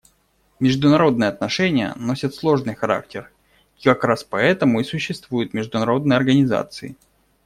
[0.59, 3.29] Международные отношения носят сложный характер,
[3.77, 6.95] и как раз поэтому и существуют международные организации.